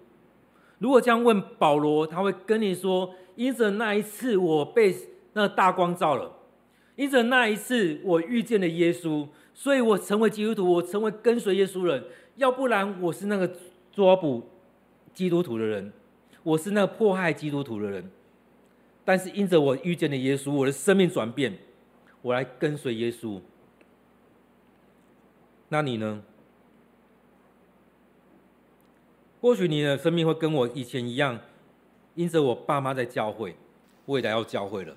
[0.79, 4.93] 如果这样问保罗，他会跟你说：因着那一次我被
[5.31, 6.29] 那大光照了，
[6.97, 12.03] 因着那一次我遇见了耶稣，所以我成为基督徒，我成为跟随耶稣人。
[12.37, 13.51] 要不然我是那个
[13.91, 14.47] 抓捕
[15.13, 15.91] 基督徒的人，
[16.43, 18.09] 我是那个迫害基督徒的人。
[19.03, 21.57] 但是因着我遇见了耶稣，我的生命转变，
[22.21, 23.39] 我来跟随耶稣。
[25.69, 26.23] 那你呢？
[29.39, 31.39] 或许你的生命会跟我以前一样，
[32.15, 33.55] 因着我爸妈在教会，
[34.05, 34.93] 我也来要教会了；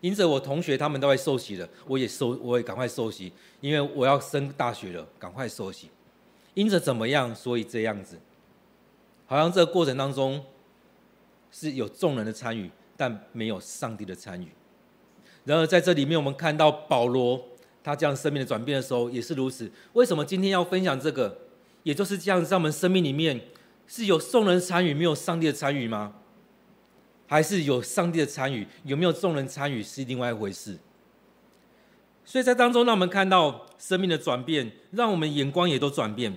[0.00, 5.90] 因着我同学他们都在受洗了，我也受，我也赶快受洗，因为我要升大学了，赶快受洗。
[6.58, 8.18] 因着怎么样，所以这样子，
[9.26, 10.44] 好像这个过程当中
[11.52, 14.48] 是有众人的参与，但没有上帝的参与。
[15.44, 17.40] 然而在这里面，我们看到保罗
[17.80, 19.70] 他这样生命的转变的时候，也是如此。
[19.92, 21.38] 为什么今天要分享这个？
[21.84, 23.40] 也就是这样，在我们生命里面
[23.86, 26.14] 是有众人参与，没有上帝的参与吗？
[27.28, 30.76] 还是有上帝的参与，有没有众人参与是另外一回事？
[32.24, 36.36] 所以在当中，让我们看到生命的转变，让我们眼光也都转变。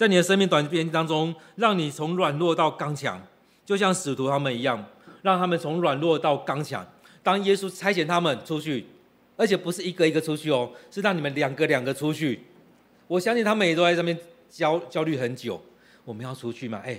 [0.00, 3.20] 在你的生命转变当中，让你从软弱到刚强，
[3.66, 4.82] 就像使徒他们一样，
[5.20, 6.90] 让他们从软弱到刚强。
[7.22, 8.86] 当耶稣差遣他们出去，
[9.36, 12.40] 而且不是一个一个出去哦，是让你们两个两个出去。
[13.08, 15.60] 我相信他们也都在这边焦焦虑很久。
[16.06, 16.80] 我们要出去吗？
[16.82, 16.98] 哎，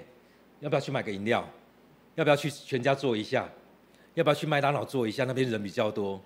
[0.59, 1.43] 要不要去买个饮料？
[2.13, 3.49] 要不要去全家坐一下？
[4.13, 5.25] 要不要去麦当劳坐一下？
[5.25, 6.21] 那边人比较多。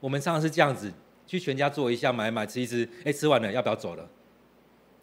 [0.00, 0.90] 我们常常是这样子，
[1.26, 2.88] 去全家坐一下，买买吃一吃。
[3.04, 4.08] 哎，吃完了要不要走了？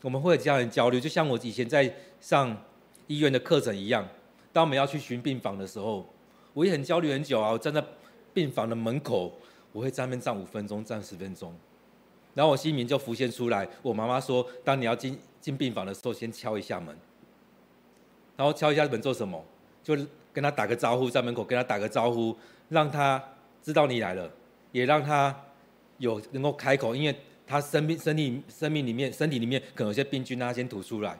[0.03, 2.55] 我们会这样的焦虑，就像我以前在上
[3.07, 4.05] 医院的课程一样。
[4.51, 6.05] 当我们要去巡病房的时候，
[6.53, 7.51] 我也很焦虑很久啊。
[7.51, 7.81] 我站在
[8.33, 9.31] 病房的门口，
[9.71, 11.55] 我会在那边站五分钟，站十分钟。
[12.33, 16.93] 然后我心里面就浮现出来，我妈妈说：当你要进进病房的时候，先敲一下门。
[18.35, 19.41] 然后敲一下门做什么？
[19.81, 19.95] 就
[20.33, 22.35] 跟他打个招呼，在门口跟他打个招呼，
[22.67, 23.23] 让他
[23.61, 24.29] 知道你来了，
[24.73, 25.33] 也让他
[25.97, 27.15] 有能够开口，因为。
[27.45, 31.19] 他生命、身体、生命里面、身体里面可能有些病菌，让他先吐出来。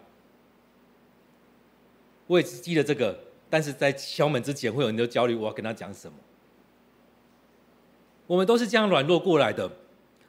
[2.28, 3.18] 我也记得这个，
[3.50, 6.18] 但是在敲门之前，会有很多焦虑，我要跟他讲什么？
[8.26, 9.70] 我们都是这样软弱过来的，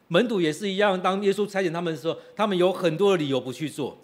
[0.09, 1.01] 门徒也是一样。
[1.01, 3.99] 当耶稣差遣他们的时候，他们有很多的理由不去做。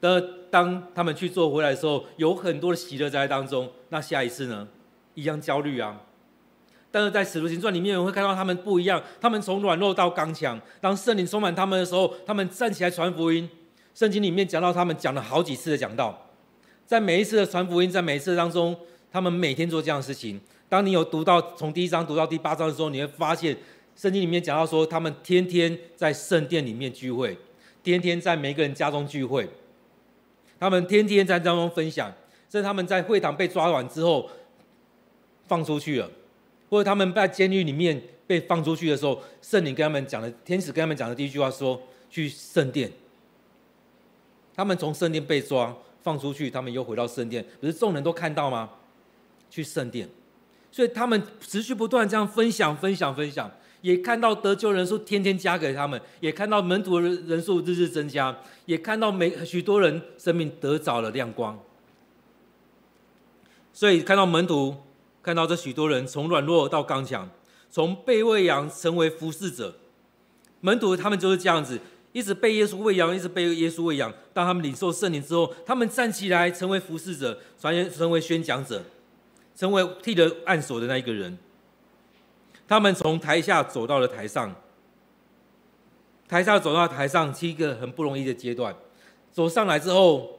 [0.00, 3.72] 的当他们去做回来的时候，有很多的喜乐在当中。
[3.88, 4.68] 那下一次呢？
[5.14, 6.02] 一样焦虑啊。
[6.96, 8.98] 但是在《使徒行传》里面，我们会看到他们不一样。
[9.20, 10.58] 他们从软弱到刚强。
[10.80, 13.46] 当圣灵充满他们的时候，他们站起来传福音。
[13.94, 16.26] 圣经里面讲到，他们讲了好几次的讲道。
[16.86, 18.74] 在每一次的传福音，在每一次当中，
[19.12, 20.40] 他们每天做这样的事情。
[20.70, 23.54] 当你有读到从第一章读到第八章的时候，你会发现，
[23.94, 27.36] 圣经里面讲到说，他们天天在圣殿里面聚会，
[27.82, 29.46] 天天在每个人家中聚会。
[30.58, 32.10] 他们天天在当中分享。
[32.48, 34.30] 甚至他们在会堂被抓完之后，
[35.46, 36.10] 放出去了。
[36.68, 42.90] 或者他们在监狱里面被放出去的时候，圣灵跟他们讲的，天使跟他们讲的第一句话说：“去圣殿。”
[44.54, 48.70] 他们从圣殿被抓放出去，他们又回到圣殿，不是众人都看到吗？
[49.48, 50.08] 去圣殿，
[50.72, 53.50] 所以他们持续不断这样分享、分享、分享，
[53.82, 61.58] 也看到得救人数天天加给他们，也看到门徒的人数日日增加，也看到每许多人生命得着了亮光。
[63.72, 64.74] 所以看到门徒。
[65.26, 67.28] 看到这许多人从软弱到刚强，
[67.68, 69.74] 从被喂养成为服侍者，
[70.60, 71.80] 门徒他们就是这样子，
[72.12, 74.14] 一直被耶稣喂养，一直被耶稣喂养。
[74.32, 78.84] 当他们领受圣灵之后，他们站起来成为服侍者，传言成为宣讲者，
[79.56, 81.36] 成为替人按手的那一个人。
[82.68, 84.54] 他们从台下走到了台上，
[86.28, 88.72] 台下走到台上是一个很不容易的阶段。
[89.32, 90.38] 走上来之后，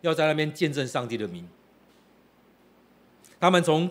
[0.00, 1.46] 要在那边见证上帝的名。
[3.38, 3.90] 他们从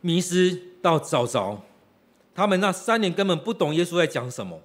[0.00, 1.62] 迷失到找着，
[2.34, 4.60] 他们那三年根本不懂耶稣在讲什么，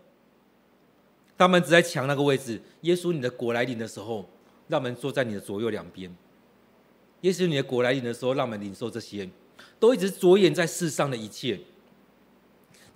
[1.37, 2.61] 他们只在抢那个位置。
[2.81, 4.29] 耶稣，你的国来临的时候，
[4.67, 6.15] 让我们坐在你的左右两边。
[7.21, 9.27] 耶稣，你的国来临的时候，让我们领受这些，
[9.79, 11.59] 都一直着眼在世上的一切。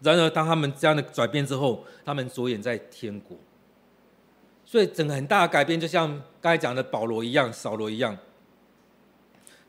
[0.01, 3.35] 然而，当他们这样的转变之后，他们着眼在天国。
[4.63, 8.15] 所以，整个很大的改变，就像刚才讲的保罗一样，扫罗一样。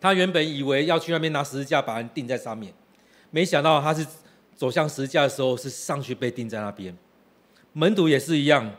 [0.01, 2.73] 他原本以为要去那边拿十字架把人钉在上面，
[3.31, 4.07] 没想到他是
[4.55, 6.97] 走向十字架的时候是上去被钉在那边。
[7.73, 8.75] 门徒也是一样，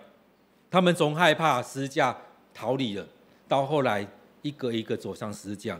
[0.72, 2.18] 他们从害怕十字架
[2.54, 3.08] 逃离了，
[3.48, 4.08] 到后来
[4.42, 5.80] 一个一个走上十字架。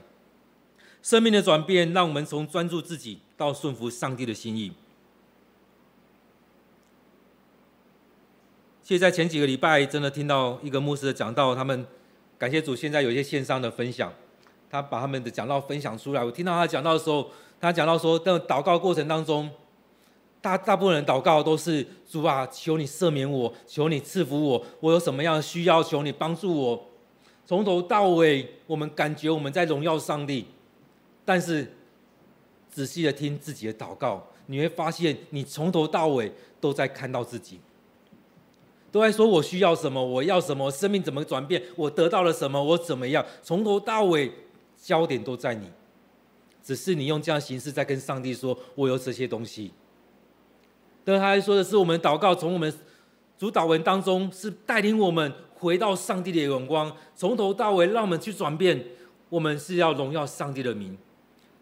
[1.02, 4.74] 生命的转变，让我们从专注自己到顺服上帝的心意。
[8.84, 11.86] 其实，在前几个礼拜，真的听到一个牧师的讲到，他们
[12.38, 14.12] 感谢主，现在有一些线上的分享。
[14.70, 17.28] 他把他们的讲道分享出来，我听到他讲到的时候，
[17.60, 19.50] 他讲到说，在祷告过程当中，
[20.42, 26.86] 大大部分人祷告都是主啊，求你赦免我，求你赐福我，我有什么样的需要，求你帮助我。
[27.46, 30.46] 从头到尾，我们感觉我们在荣耀上帝，
[31.26, 31.74] 但是
[32.70, 37.60] 仔细的听自己的祷告，你会发现你从头到尾都在看到自己，
[38.92, 44.32] 都在说我需要什么，我要什么，生命怎么转变，我得到了什么，我怎么样，从头到尾
[44.82, 45.70] 焦点都在你，
[46.64, 49.72] 只是你用这样形式在跟上帝说，我有这些东西。
[51.04, 52.74] 但他还说的是，我们祷告从我们
[53.38, 58.84] 主祷文当中是带领我们回到上帝的荣光，从头到尾让我们去转变。
[59.30, 60.98] 我们是要荣耀上帝的名，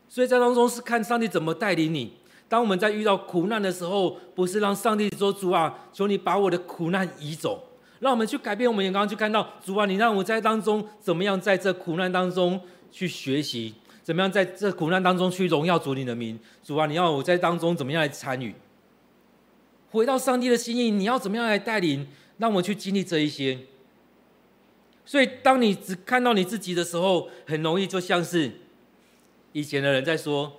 [0.08, 2.14] 所以在当中是看上帝怎么带领你。
[2.48, 7.62] 当我们在遇到苦难的时候，不是让上帝说：“主啊，求你把我的苦难移走。”
[8.00, 16.40] 让我们去改变我们眼光，去看到主啊，你让我在当中怎么样在这苦难当中去学习，怎么样在这苦难当中去荣耀主你的名。
[16.64, 18.54] 主啊，你要我在当中怎么样来参与？
[19.90, 22.08] 回到上帝的心意，你要怎么样来带领？
[22.38, 23.60] 让我去经历这一些。
[25.06, 28.52] 所以，当你只看到你自己的时候，很容易就像是
[29.54, 30.54] 以前的人在说，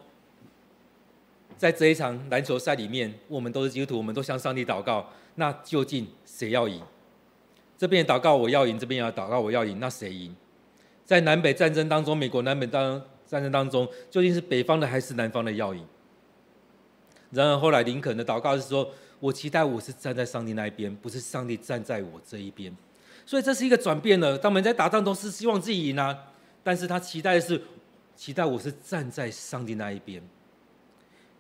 [1.57, 6.83] 在这一场篮球赛里面，我们都是基督徒，我们都向上帝祷告，那究竟谁要赢？
[7.77, 10.35] 这边祷告我要赢，这边要祷告我要赢，那谁赢？
[11.09, 15.83] 在南北战争当中，美国南北当战争当中，究竟是北方的还是南方的要赢？
[17.31, 22.77] 然而后来林肯的祷告是说，我期待我是站在上帝那一边，不是上帝站在我这一边。
[23.25, 24.37] 所以这是一个转变了。
[24.37, 26.15] 当我们在打仗都是希望自己赢啊，
[26.63, 27.59] 但是他期待的是，
[28.15, 30.23] 期待我是站在上帝那一边。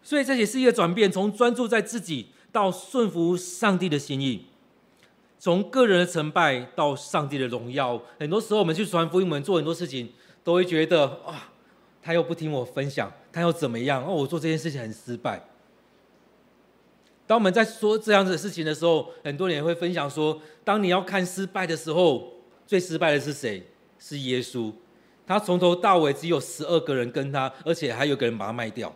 [0.02, 4.46] 所以这也是一个转变，从专注在自己到顺服上帝的心意，
[5.38, 8.00] 从个人的成败到上帝的荣耀。
[8.18, 10.10] 很多时候我们去传福音，我们做很多事情，
[10.42, 11.52] 都会觉得啊，
[12.02, 14.04] 他又不听我分享，他又怎么样？
[14.04, 15.42] 哦，我做这件事情很失败。
[17.26, 22.32] 当我们在说这样子的事情的时候，很多人也会分享说：当你要看失败的时候，
[22.66, 23.62] 最失败的是谁？
[23.98, 24.72] 是耶稣。
[25.26, 28.90] 他从头到尾只有十二个人跟他，而且还有个人把他卖掉。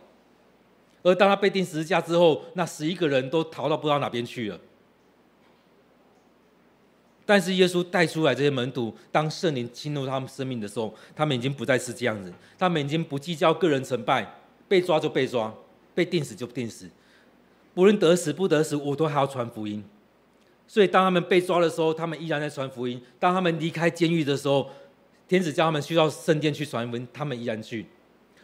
[1.03, 4.59] 而当他被钉十字架之后，那十一个人都逃到不知道哪边去了。
[7.25, 15.53] 但是耶稣带出来这些门徒，当圣灵侵入他们生命的时候，他们已经不再是这样子，他们已经不计较个人成败，被抓就被抓，
[15.95, 16.89] 被定死就定死。
[17.73, 19.83] 不论得死不得死，我都还要传福音。
[20.67, 24.69] 所以当他们被抓的时候，他们依然在传福音；当他们离开监狱的时候，
[25.27, 27.85] 天使叫他们去到圣殿去传福音，他们依然去。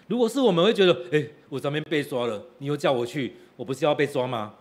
[0.08, 4.54] 如果是我们会觉得，哎，我这边被抓了，你又叫我去，我不是要被抓吗？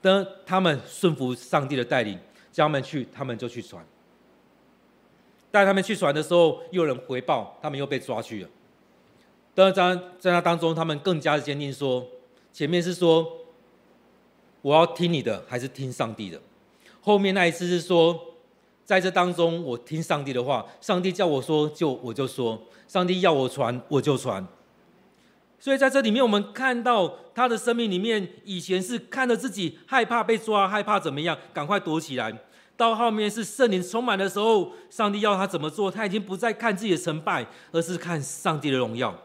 [0.00, 2.18] 当他们顺服上帝的带领，
[2.52, 3.84] 叫他们去，他们就去传。
[5.50, 8.48] 带他们去传的时候，又有人回报，他们又被抓去了。
[9.54, 12.06] 但，在在那当中，他们更加的坚定说。
[12.52, 13.26] 前面是说，
[14.62, 16.40] 我要听你的还是听上帝的？
[17.00, 18.18] 后面那一次是说，
[18.84, 24.46] 在这当中我听上帝的话，上帝叫我说就我就说，上帝要我传我就传。
[25.60, 32.30] 所以在这里面，我们看到他的生命里面，以前是看着自己害怕被抓，害怕怎么样，赶快躲起来；
[32.76, 39.16] 到后面是圣灵充满的时候，上帝要他怎么做，他已经不再看自己的成败，而是看上帝的荣耀。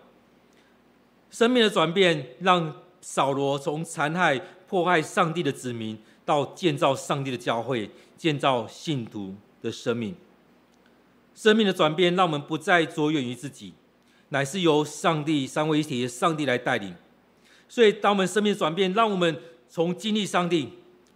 [1.30, 2.76] 生命的转变让。
[3.06, 10.16] 扫罗从残害、迫害上帝的子民，到建造上帝的教会、建造信徒的生命，
[11.36, 13.74] 生命的转变，让我们不再着眼于自己，
[14.34, 16.96] 乃是由上帝三位一体的上帝来带领。
[17.70, 20.70] 所以，当我们生命转变，让我们从经历上帝、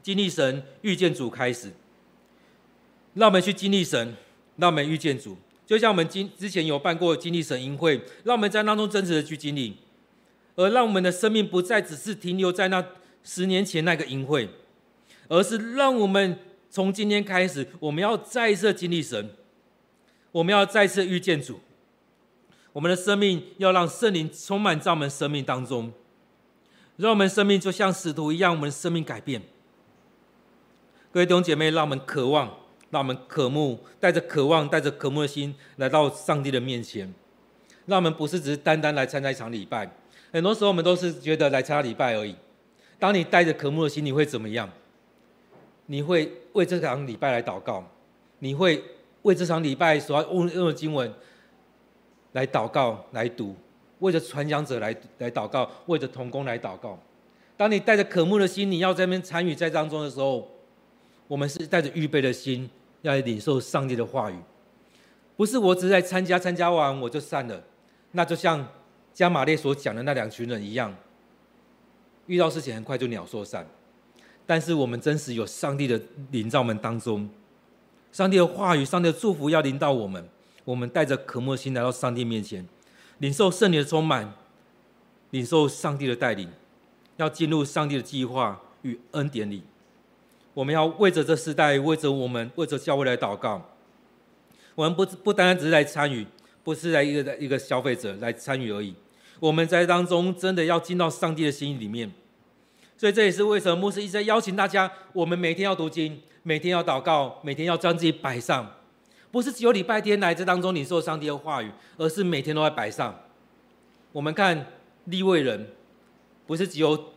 [0.04, 1.72] 经历神、遇见主开始，
[3.16, 4.16] 让我们去经历神，
[4.58, 5.36] 让我们遇见主。
[5.66, 9.78] 就像我们今之前有办过经历神营会，让我们在当中真实的去经历。
[10.56, 12.86] 而让我们的生命不再只是停留在那
[13.24, 14.48] 十年前那个营会，
[15.28, 16.38] 而是让我们
[16.70, 19.32] 从今天开始，我们要再一次经历神，
[20.32, 21.60] 我们要再次遇见主，
[22.74, 25.92] 我们的生命要让圣灵充满在我们生命当中，
[26.96, 29.42] 让我们生命就像使徒一样，我们的生命改变。
[31.12, 32.48] 各位弟兄姐妹，让我们渴望，
[32.92, 37.12] 让我们渴慕，带着渴望、带着渴慕的心来到上帝的面前，
[37.86, 39.90] 让我们不是只是单单来参加一场礼拜。
[40.32, 42.36] 很多时候，我们都是觉得来参加礼拜而已。
[43.00, 44.70] 当你带着渴慕的心，你会怎么样？
[45.88, 47.90] 你会为这场礼拜来祷告，
[48.40, 48.84] 你会
[49.22, 51.12] 为这场礼拜所要用的经文
[52.38, 53.56] 来祷告、来读，
[53.98, 57.00] 为着传讲者来来祷告，为着同工来祷告。
[57.58, 60.48] 当你带着渴慕的心，你要在那边参与在当中的时候，
[61.28, 62.70] 我们是带着预备的心，
[63.02, 64.36] 要来领受上帝的话语，
[65.36, 67.64] 不是我只是来参加，参加完我就散了，
[68.12, 68.68] 那就像。
[69.18, 70.96] 加马列所讲的那两群人一样，
[72.28, 73.66] 遇到事情很快就鸟兽散。
[74.46, 77.28] 但是我们真实有上帝的灵在我们当中，
[78.12, 80.24] 上帝的话语、上帝的祝福要临到我们。
[80.68, 82.68] 我们带着渴慕的心来到上帝面前，
[83.20, 84.34] 领受圣灵的充满，
[85.30, 86.50] 领受上帝的带领，
[87.16, 89.64] 要进入上帝的计划与恩典里。
[90.54, 93.70] 我们要为着这时代，为着我们，为着教会来祷告。
[94.76, 96.28] 我们不不单单只是来参与，
[96.66, 98.94] 不是来一个一个消费者来参与而已。
[99.40, 102.12] 我们在当中真的要进到上帝的心里面。
[102.98, 108.70] 所以这也是为什么牧师一直在邀请大家，我们每天要读经，每天要祷告，每天要将自己摆上。
[109.32, 113.14] 不是只有礼拜天来这当中领受上帝的话语，而是每天都在摆上。
[114.12, 114.66] 我们看
[115.06, 115.68] 利未人，
[116.46, 117.12] 不是只有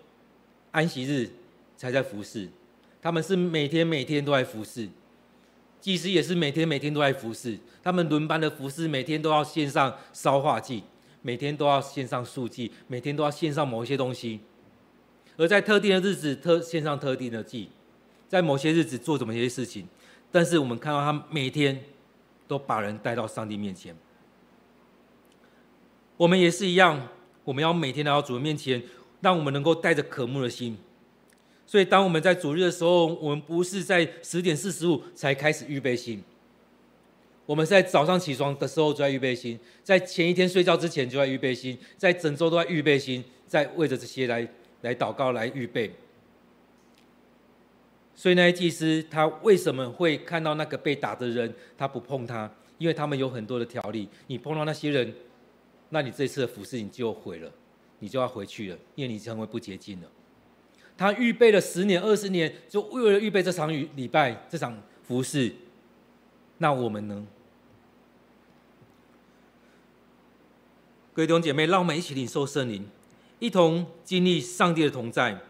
[0.73, 1.31] 安息日
[1.77, 2.49] 才在服侍，
[3.01, 4.89] 他们是每天每天都在服侍。
[5.81, 10.83] 祭司也是每天每天都在服侍，他们轮班的服侍，每天都要献上烧化祭，
[11.23, 14.41] 每天都要献上素祭，每天都要献上某一些东西。
[15.39, 17.71] 而在特定的日子，特献上特定的祭，
[18.29, 19.89] 在某些日子做怎么一些事情，
[20.31, 21.83] 但是我们看到他每天
[22.51, 23.95] 都把人带到上帝面前。
[26.17, 27.09] 我们也是一样，
[27.45, 28.83] 我们要每天来到主的面前，
[29.21, 30.77] 让我们能够带着渴慕的心。
[31.65, 36.21] 所以，当我们在主日的时候，我们不是在十点四十五才开始预备心，
[37.47, 44.47] 我们在早上起床的时候就在预备心，在前一天睡觉之前就在预备心，在整周都在预备心，在为着这些来。
[44.83, 45.95] 来祷告，来预备。
[48.21, 52.53] 所以那些祭司他为什么会看到那个被打的人，他不碰他？
[52.77, 55.15] 因为他们有很多的条例，你碰到那些人，
[55.89, 57.51] 那你这次的服事你就毁了，
[58.01, 60.09] 你就要回去了，因为你成为不洁净了。
[60.99, 65.55] 他预备了十年、二十年，就为了预备这场礼拜、这场服事。
[66.59, 67.27] 那我们呢？
[71.15, 72.87] 各位弟兄姐妹，让我们一起领受圣灵。
[73.39, 75.41] 一同经历上帝的同在，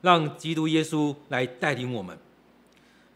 [0.00, 2.16] 让基督耶稣来带领我们。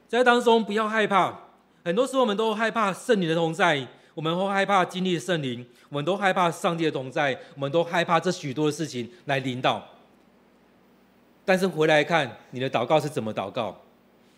[0.08, 1.38] 在当中不要害怕，
[1.84, 9.86] 很多时候我们都害怕圣灵的同在，我们会害怕经历圣灵，我们都害怕上帝的同在，我们都害怕这许多的事情来临到。
[11.44, 13.80] 但是回来看你的祷告是怎么祷告？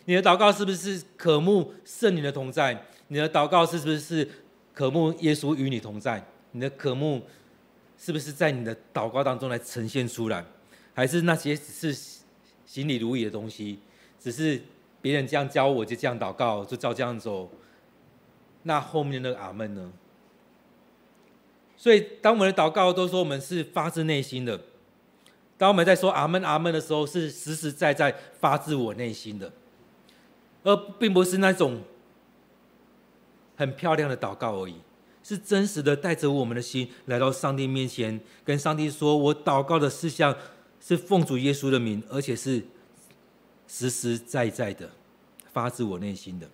[0.05, 2.85] 你的祷告是不是渴慕圣灵的同在？
[3.09, 4.29] 你的祷告是不是
[4.73, 6.25] 渴慕耶稣与你同在？
[6.53, 7.23] 你的渴慕。
[7.97, 10.45] 是不是在你的祷告当中来呈现出来，
[10.93, 12.14] 还是那些只是
[12.75, 13.79] 行礼如仪的东西？
[14.19, 14.61] 只是
[15.01, 17.49] 别人这样教我，就这样祷告，就照这样走。
[18.65, 19.93] 那后面那个阿门呢？
[21.77, 24.61] 所以，当我们的祷告都说我们是发自内心的，
[25.57, 29.53] 当我们在说阿门阿门的时候，是实实在在发自我内心的，
[30.65, 31.81] 而并不是那种
[33.55, 34.75] 很漂亮的祷告而已。
[35.23, 40.37] 是真实的，带着我们的心来到上帝面前，跟上帝说：“我祷告的事项
[40.87, 42.63] 是奉主耶稣的名，而且是
[43.67, 44.91] 实实在在的，
[45.51, 46.47] 发自我内心的。”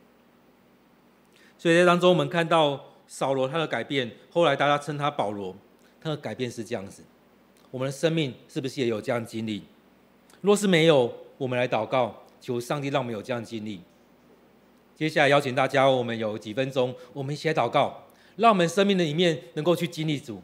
[1.59, 5.57] 所以在当中，我们看到扫罗他的改变，后来大家称他保罗，
[6.01, 7.03] 他的改变是这样子。
[7.73, 9.65] 我们的生命是不是也有这样经历？
[10.41, 13.81] 若是没有，我们来祷告，求上帝让我们有这样经历。
[14.95, 18.07] 接下来邀请大家，我们有几分钟，我们一起来祷告。
[18.37, 20.41] 让我们生命的里面能够去经历主，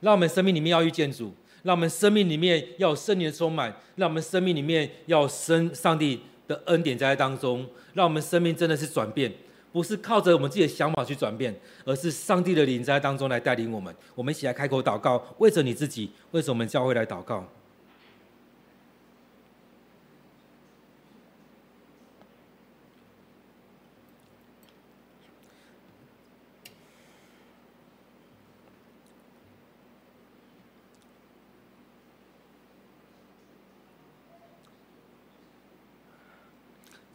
[0.00, 1.32] 让我们生命里面要遇见主，
[1.66, 9.32] 让我们生命里面要有圣灵的充满，让我们生命里面要生上帝的恩典在当中，让我们生命真的是转变，
[9.72, 11.52] 不是靠着我们自己的想法去转变，
[11.84, 13.92] 而是上帝的灵在当中来带领我们。
[14.14, 17.44] 我们一起来开口祷告，为着你自己，为着我们教会来祷告。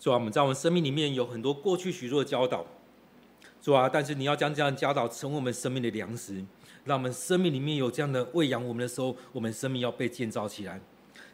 [0.01, 2.65] 主啊，我们在我们生命里面有很多过去许多的教导，
[3.61, 6.43] 主啊，但是你要将这样的教导成为我们生命的粮食，
[6.85, 10.81] 让我们生命里面有这样的喂养我们的时候，我们生命要被建造起来。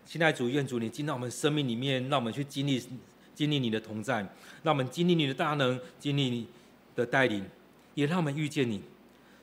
[0.03, 2.84] 现在主，愿主你进到我们生命里面，让我们去经历
[3.34, 4.20] 经历你的同在，
[4.63, 6.45] 让我们经历你的大能，经历你
[6.93, 7.45] 的带领，
[7.95, 8.84] 也让我们遇见你。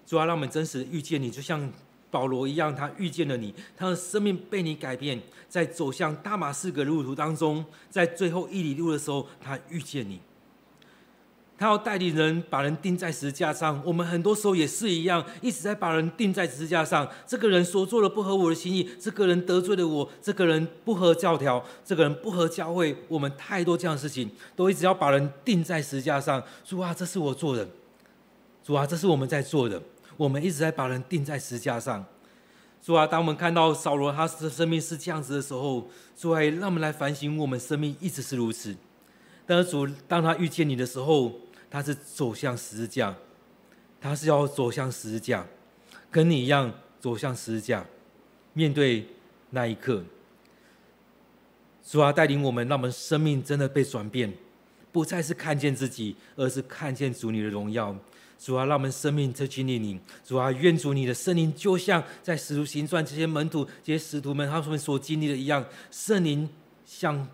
[0.04, 1.72] 主啊，让我们真实遇见你，就像。
[2.14, 10.20] 保罗一样，他遇见了你，他的生命被你改变，在走向大马士革路途当中，在最后一里路的时候，他遇见你。
[11.56, 13.80] 他要带领人把人钉在十字架上。
[13.84, 17.08] 我们很多时候也是一样，一直在把人钉在十字架上。
[17.26, 22.96] 这个人所做的不合我的心意，这个人得罪了我，这个人不合教条，这个人不合教会。
[23.08, 26.42] 我们太多这样的事情，都一直要把人钉在十字架上。
[26.64, 27.68] 主啊，这是我做的。
[28.64, 29.80] 主啊，这是我们在做的。
[30.16, 32.04] 我们一直在把人钉在十架上，
[32.82, 38.76] 主啊，当我们看到扫罗他的生命是这样子的时候，主啊，让我们来反省，我们生命一直是如此。
[39.46, 41.32] 但是主，当他遇见你的时候，
[41.70, 43.14] 他是走向十字架，
[44.00, 45.46] 他是要走向十字架，
[46.10, 47.84] 跟你一样走向十字架，
[48.52, 49.06] 面对
[49.50, 50.02] 那一刻。
[51.86, 54.32] 主啊，带领我们，让我们生命真的被转变，
[54.90, 57.94] 不再是看见自己，而是看见主你的荣耀。
[58.44, 59.98] 主啊，让我们生命在经历你。
[60.22, 66.46] 主啊，愿主你的圣灵，就像在使徒行传这些门徒、这些使徒们他们所经历的一样，圣灵
[66.84, 67.26] 像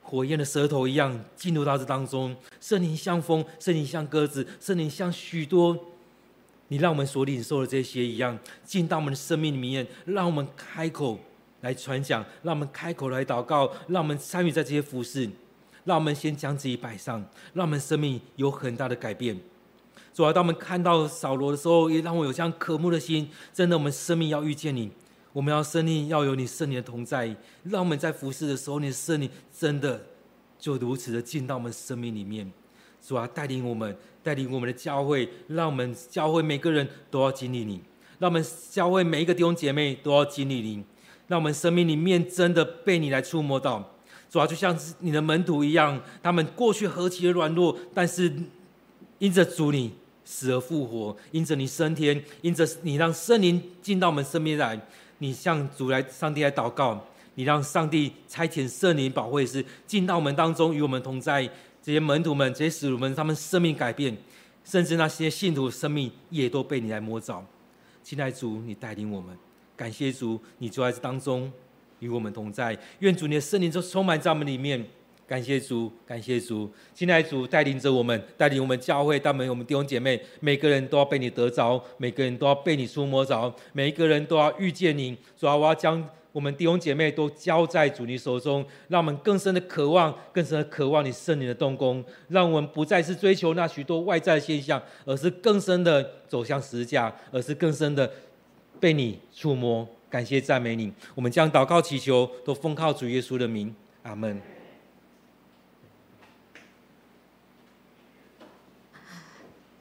[0.00, 2.34] 火焰的舌头一样进入到这当中。
[2.62, 5.76] 圣灵像风，圣灵像鸽子，圣灵像许多
[6.68, 11.20] 你让我们所领受的这些一样，进到我们的生命里面，让我们开口。
[11.60, 15.28] 来传讲，让我们开口来祷告，让我们参与在这些服事，
[15.84, 17.22] 让我们先将自己摆上，
[17.52, 19.38] 让我们生命有很大的改变。
[20.18, 23.30] 主啊，当我们看到扫罗的时候，也让我有这样渴慕的心。
[23.54, 24.90] 真的，我们生命要遇见你，
[25.32, 27.36] 我们要生命要有你圣灵的同在。
[27.62, 30.04] 让我们在服事的时候，你的圣灵真的
[30.58, 32.50] 就如此的进到我们生命里面。
[33.00, 37.80] 主啊，带领我们，带领我们的教会，让我们教会每个人都要经历你，
[38.18, 40.82] 让我们教会每一个弟兄姐妹都要经历你。
[41.28, 43.94] 让我们生命里面真的被你来触摸到，
[44.28, 48.34] 主要就像是你的门徒一样，他们过去何其的软弱，但是
[49.20, 49.92] 因着主你
[50.30, 54.78] 死而复活，因着你升天，因着你让圣灵进到我们身边来，
[55.18, 57.02] 你向主来上帝来祷告，
[57.34, 61.48] 你让上帝差遣圣灵保惠师进到我们当中与我们同在，
[61.82, 64.14] 这些门徒们、这些使徒们，他们生命改变，
[64.62, 67.42] 甚至那些信徒生命也都被你来摸着。
[68.04, 69.34] 亲爱主，你带领我们。
[69.74, 71.50] 感谢主，你就在这当中
[72.00, 72.78] 与我们同在。
[72.98, 74.86] 愿主你的圣灵就充满在我们里面。
[75.28, 85.14] 感谢主，感谢主，亲爱主带领着我们，带领我们教会，带领我们弟兄姐妹，每个人都要被你得着，每个人都要被你触摸着，每一个人都要遇见你。
[85.36, 86.02] 主啊，我要将
[86.32, 98.10] 我们弟兄姐妹都交在主你手中，让我们更深的渴望，更深的渴望你圣灵的动工，让我们不再是追求那许多外在的现象，而是更深的走向十字架，而是更深的。
[98.80, 100.92] 被你触摸，感谢赞美你。
[101.16, 103.74] 我们将祷告祈求，都奉靠主耶稣的名，
[104.04, 104.57] 阿门。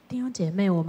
[0.08, 0.86] 弟兄姐妹，我们。